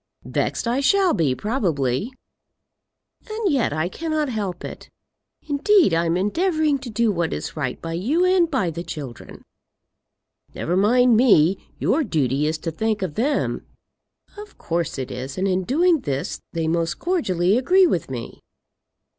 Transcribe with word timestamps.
"Vexed 0.25 0.67
I 0.67 0.79
shall 0.79 1.13
be, 1.13 1.35
probably." 1.35 2.11
"And 3.29 3.51
yet 3.53 3.71
I 3.71 3.87
cannot 3.87 4.29
help 4.29 4.65
it. 4.65 4.89
Indeed, 5.47 5.93
I 5.93 6.05
am 6.07 6.17
endeavouring 6.17 6.79
to 6.79 6.89
do 6.89 7.11
what 7.11 7.31
is 7.31 7.55
right 7.55 7.79
by 7.79 7.93
you 7.93 8.25
and 8.25 8.49
by 8.49 8.71
the 8.71 8.81
children." 8.83 9.43
"Never 10.55 10.75
mind 10.75 11.15
me; 11.17 11.71
your 11.77 12.03
duty 12.03 12.47
is 12.47 12.57
to 12.65 12.71
think 12.71 13.03
of 13.03 13.13
them." 13.13 13.63
"Of 14.39 14.57
course 14.57 14.97
it 14.97 15.11
is; 15.11 15.37
and 15.37 15.47
in 15.47 15.65
doing 15.65 15.99
this 15.99 16.39
they 16.51 16.67
most 16.67 16.97
cordially 16.97 17.55
agree 17.55 17.85
with 17.85 18.09
me." 18.09 18.39